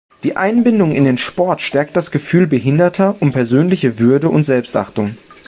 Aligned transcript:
Die 0.23 0.35
Einbindung 0.35 0.93
in 0.93 1.05
den 1.05 1.19
Sport 1.19 1.61
stärkt 1.61 1.95
das 1.95 2.09
Gefühl 2.09 2.47
Behinderter 2.47 3.17
um 3.19 3.31
persönliche 3.31 3.99
Würde 3.99 4.29
und 4.29 4.41
Selbstachtung. 4.43 5.13